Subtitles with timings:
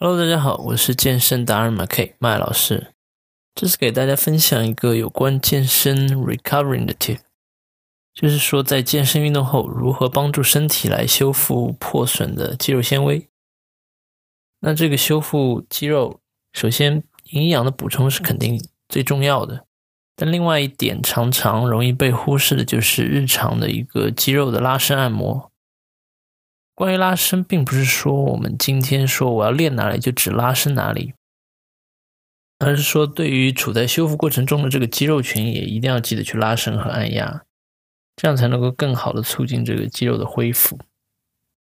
[0.00, 2.94] Hello，大家好，我是健身达人 MK 麦老师。
[3.52, 7.18] 这是给大家分享一个有关健身 recovering 的 tip，
[8.14, 13.28] 就是说在健身运动后如何帮助身体来修复破损的肌肉纤维。
[14.60, 16.20] 那这个修复肌肉，
[16.52, 19.64] 首先营养的补充是肯定最重要的，
[20.14, 25.47] 但另外一点常常容易被忽视的就是日常的一个肌肉的拉伸按摩。
[26.78, 31.12] 关于拉伸，并不是说我们今天说我要练哪里就只拉伸哪里，
[32.60, 37.42] 而是说对于处在修复过程中的这个肌肉群，也一定要记得去拉伸和按压，
[38.14, 40.78] 这样才能够更好的促进这个肌肉的恢复。